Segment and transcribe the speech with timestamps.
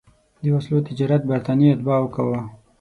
[0.43, 2.39] د وسلو تجارت برټانیې اتباعو کاوه.